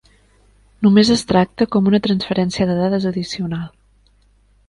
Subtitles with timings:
[0.85, 3.67] Només es tracta com una transferència de dades addicional.